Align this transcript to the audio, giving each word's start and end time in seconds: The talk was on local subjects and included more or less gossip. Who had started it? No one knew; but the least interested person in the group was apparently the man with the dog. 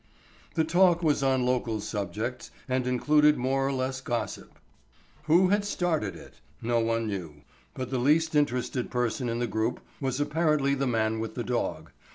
The 0.55 0.63
talk 0.63 1.03
was 1.03 1.21
on 1.21 1.45
local 1.45 1.79
subjects 1.79 2.49
and 2.67 2.87
included 2.87 3.37
more 3.37 3.67
or 3.67 3.71
less 3.71 4.01
gossip. 4.01 4.57
Who 5.25 5.49
had 5.49 5.63
started 5.63 6.15
it? 6.15 6.41
No 6.59 6.79
one 6.79 7.05
knew; 7.05 7.43
but 7.75 7.91
the 7.91 7.99
least 7.99 8.33
interested 8.33 8.89
person 8.89 9.29
in 9.29 9.37
the 9.37 9.45
group 9.45 9.79
was 9.99 10.19
apparently 10.19 10.73
the 10.73 10.87
man 10.87 11.19
with 11.19 11.35
the 11.35 11.43
dog. 11.43 11.91